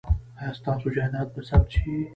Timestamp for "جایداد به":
0.95-1.41